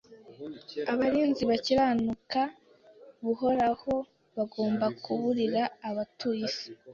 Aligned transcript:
Abarinzi 0.91 1.43
bakiranuka 1.49 2.41
b’Uhoraho 3.23 3.93
bagomba 4.35 4.85
kuburira 5.03 5.61
abatuye 5.89 6.41
isi… 6.49 6.67